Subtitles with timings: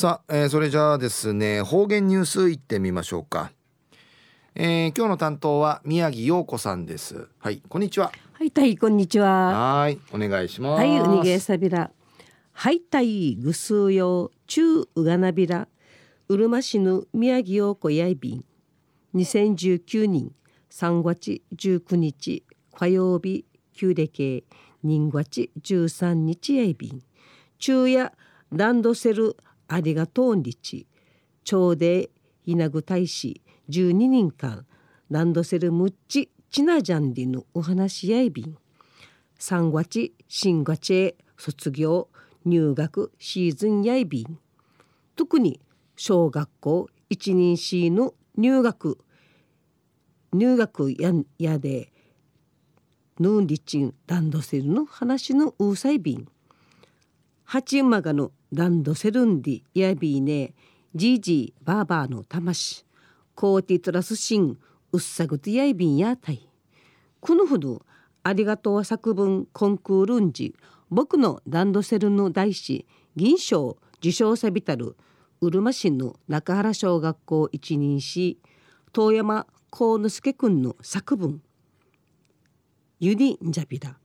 [0.00, 3.52] さあ、えー、それじゃあですね方言ニュースいってみましょうか、
[4.54, 7.28] えー、今日の担当は宮城陽子さんです。
[7.38, 8.10] はいこんにちは。
[8.32, 9.80] はいたいこんにちは。
[9.80, 10.80] はいお願いします。
[10.80, 11.90] はいうにげさびら
[12.52, 15.68] はいたいぐすうよ中うがなびら。
[16.28, 18.44] うるま市の宮城陽子やいびん。
[19.14, 20.32] 2019年
[20.70, 23.44] 3月19日火曜日
[23.74, 24.46] 旧暦。
[24.82, 27.02] 人月13日やいびん。
[27.58, 28.10] 昼夜
[28.50, 29.36] ランドセル
[29.72, 30.86] ありがとう日
[31.44, 32.10] 朝で
[32.44, 33.40] ひなぐ大使
[33.70, 34.66] 12人間
[35.10, 38.56] ランドセルむっちちなじゃんりのお話やいびん
[39.38, 42.08] 3月新月へ卒業
[42.44, 44.38] 入学シーズンやいびん
[45.14, 45.60] 特に
[45.96, 48.98] 小学校一人 C の入学。
[50.32, 51.92] 入学ややで
[53.18, 56.14] ヌーンリチンランドセルの話のうさいび
[57.50, 60.54] びん八馬がのランドセルンディやびーね
[60.94, 62.84] じいじいばあばの魂
[63.34, 64.56] コーティトラスシン
[64.92, 66.48] うっさぐとやいびんやたい。
[67.18, 67.82] このほど
[68.22, 70.54] ありがとう作文コンクールンジ
[70.90, 74.96] 僕のランドセルの大師銀賞受賞さびたる
[75.40, 78.38] うるま市の中原小学校一人し
[78.92, 81.42] 遠山幸之助君の作文。
[83.00, 83.96] ゆりんじゃびら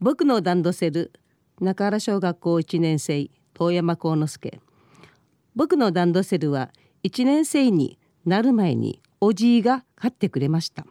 [0.00, 1.12] 僕のランドセル
[1.62, 4.60] 中原小学校1年生遠山幸之助。
[5.54, 6.70] 僕のランドセルは
[7.04, 10.84] 1年生になる前におじいが買ってくれました。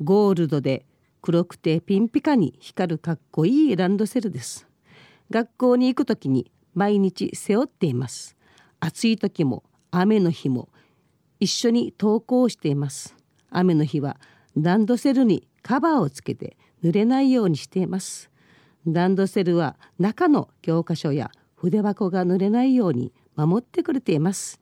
[0.00, 0.86] ゴールドで
[1.20, 4.68] 黒くてピンピカに光るかっこいいランドセルです。
[5.28, 8.36] 学校に行く時に毎日背負っています。
[8.78, 10.68] 暑い時も雨の日も
[11.40, 13.16] 一緒に登校しています。
[13.50, 14.20] 雨の日は
[14.56, 18.30] ランドセルにカバーをつけて濡れないようにしています。
[18.86, 24.60] ランドセルは中の教科書や筆箱が濡れないように守ってくれています。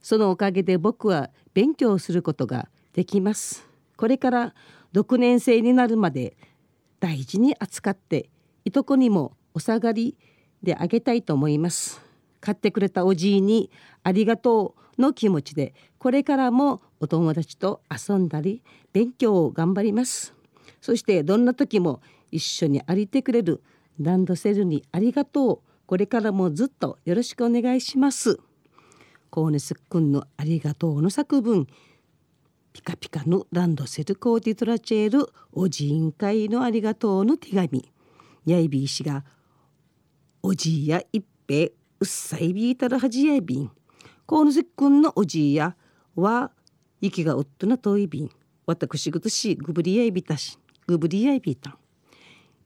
[0.00, 3.66] そのおかげで僕は勉強することができます。
[3.96, 4.54] これから
[4.94, 6.36] 6年生になるまで
[7.00, 8.30] 大事に扱って
[8.64, 10.16] いとこにもお下がり
[10.62, 12.00] であげたいと思います。
[12.40, 13.70] 買ってくれたおじいに
[14.02, 18.62] ありがとうの気持ちでこれからもお友達と遊んだり
[18.92, 20.34] 勉強を頑張ります。
[20.80, 22.00] そしてどんな時も
[22.30, 23.62] 一緒に歩いてくれる
[23.98, 25.70] ランドセルにありがとう。
[25.86, 28.38] これからもずっとよろしくお願いします。
[29.28, 31.66] コーネスくんのありがとうの作文。
[32.72, 37.90] ピカピカのランドセルコーディトラチェールおじいん会のありがとうの手紙。
[38.46, 39.24] やいびいしが
[40.42, 41.70] おじいや一平
[42.00, 43.70] うっさいびいたるはじやいびん。
[44.26, 45.74] コーネスくんのおじいや
[46.14, 46.52] は
[47.00, 48.30] 息がおっとな遠いびん。
[48.66, 51.79] 私ぐとしぐぶりやいびたしぐぶりやいびたん。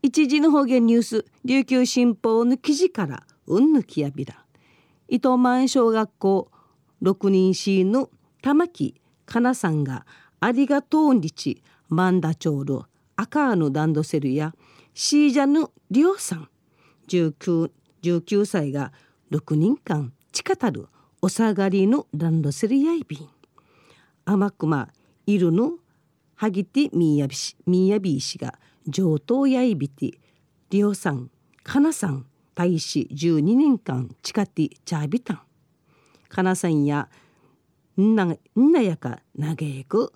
[0.04, 4.44] 一時の方言ニュース琉球新報の記事からうんぬきやびら。
[5.08, 6.50] 伊藤満小学校
[7.00, 8.10] 六人 C の
[8.42, 10.04] 玉木かなさんが
[10.40, 12.82] ありがとう日マンダチョール
[13.16, 14.54] 赤のランドセルや
[14.92, 16.50] シージャヌリオさん。
[17.08, 17.70] 19,
[18.02, 18.92] 19歳が
[19.30, 20.86] 6人間近たる
[21.22, 23.26] お下がりのランドセルやいびん。
[24.26, 24.90] 甘くま
[25.24, 25.78] いるの
[26.34, 30.12] はぎてみやびしみやびいしが上等やいびて
[30.70, 31.30] りおさん
[31.62, 35.40] かなさん大使12年間近てちゃびたん
[36.28, 37.08] かなさんや
[38.00, 38.36] んな、
[38.80, 40.12] やかなげく。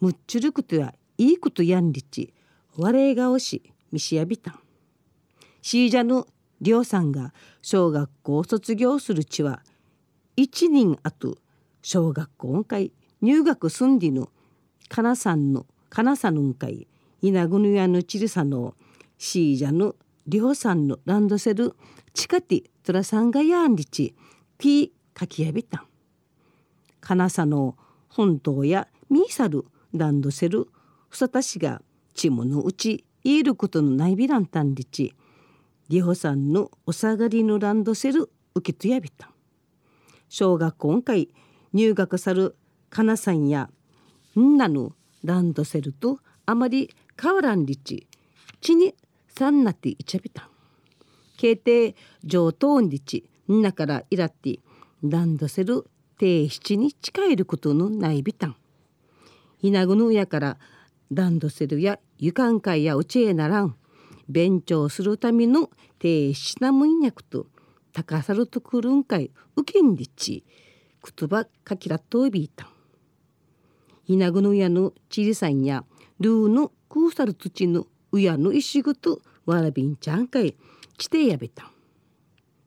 [0.00, 2.32] むっちゅることやいいことやんりち
[2.76, 4.60] われがおしみしやびたん。
[5.62, 6.24] しーじゃぬ
[6.60, 7.32] りょうさんが
[7.62, 9.62] 小学校を卒業するちは
[10.36, 11.38] 一人あと
[11.82, 14.28] 小学校会入学すんりぬ
[14.88, 16.88] かなさんのかなさぬんかい
[17.22, 18.74] イナグヌヤヌチリサの
[19.18, 19.94] シージャヌ
[20.26, 21.74] リョウさんのランドセル
[22.14, 24.14] チカティトラサンガヤンリチ。
[24.56, 25.86] ピーかきやびたん。
[27.00, 27.76] カナサの
[28.08, 30.68] 本島やミーサルランドセル
[31.08, 31.82] ふさたしが
[32.14, 35.14] チムのうちいることのないびらんたんりち
[35.88, 39.30] リホさんのお下がりのランドセル受けとやびたん。
[40.28, 41.28] 小学校会
[41.72, 42.56] 入学さる
[42.88, 43.68] かなさんや
[44.38, 48.06] んなのランドセルとあまり変わらんりち
[48.60, 48.94] ちに
[49.28, 50.48] さんなっていちゃびたん。
[51.36, 51.94] けいて
[52.24, 54.58] 上等んりちんなからいらって
[55.02, 55.84] ランドセル
[56.18, 58.56] 定七に近いることのないびたん。
[59.58, 60.58] ひなぐぬやから
[61.10, 63.76] ランドセルやゆかんかいやうちえならん。
[64.28, 67.46] 勉強するための定七なむんやくと
[67.92, 70.44] 高さるとくるんかいうけんりち
[71.02, 72.68] くとばかきらっとびいたん。
[74.04, 75.84] ひなぐぬやのちりさんや
[76.20, 80.54] ルーのクーサル土のうやの石ぐとわらびんちゃんかい
[80.98, 81.70] ちてやべたん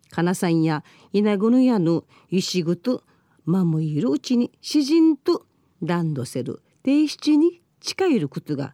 [0.09, 3.03] かなさんや稲ぐぬやぬ石ぐと
[3.45, 5.45] まもいるうちに詩人と
[5.81, 8.73] ランドセル定七に近いることが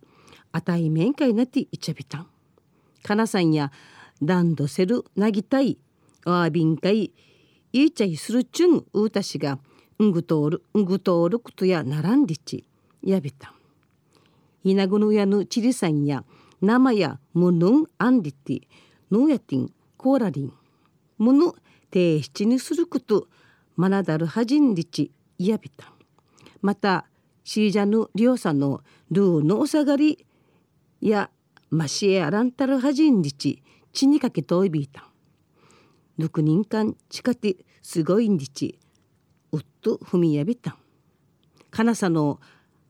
[0.52, 2.28] あたい面会なっていちゃびたん。
[3.04, 3.72] かなさんや
[4.22, 5.78] ランドセルなぎたい
[6.26, 7.12] わびんかい
[7.72, 9.60] いちゃいするちゅんうたしが
[10.02, 12.66] んぐとおるんぐとおることやならんりち
[13.04, 13.59] やびたん。
[14.64, 16.24] ひなぐぬやぬちりさんや
[16.62, 18.62] 生やむぬんあんりて
[19.12, 20.54] ぬやてんコーラリン
[21.18, 21.54] むぬ
[21.92, 23.28] 提出にすること
[23.76, 25.94] まなだるはじんりちやびたん。
[26.62, 27.06] また
[27.44, 30.26] シージャヌリオさんのルーのおさがり
[31.02, 31.30] や
[31.70, 33.64] マシエアランタルハジンリチ
[33.94, 35.04] チにかけといびいたん。
[36.18, 38.78] 六人間近てすごいんりち
[39.52, 40.76] うっと踏みやびたん。
[41.72, 42.40] かなさの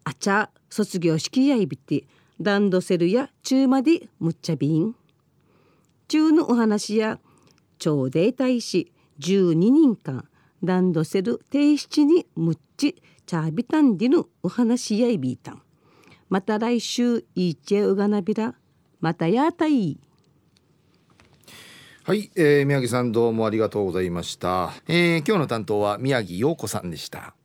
[0.10, 2.06] あちゃ卒業式やいびて
[2.40, 4.96] ランドセルや中までむっちゃびん。
[6.08, 7.20] 中のお話や
[7.78, 10.28] 朝礼大使12人間
[10.64, 12.96] ランドセル提出にむっち
[13.28, 15.62] チャービタンディのお話やいびいたん。
[16.28, 18.56] また来週いいちえうがなびら
[19.02, 20.00] またやたい。
[22.04, 27.36] はい、えー、宮城さんどうもありがとうございました、えー、今日の担当は宮城陽子さんでした